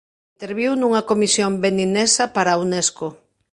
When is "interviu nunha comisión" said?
0.37-1.51